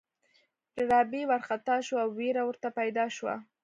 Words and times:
ډاربي 0.89 1.21
وارخطا 1.29 1.75
شو 1.85 1.95
او 2.03 2.09
وېره 2.17 2.43
ورته 2.45 2.67
پيدا 2.79 3.05
شوه. 3.15 3.35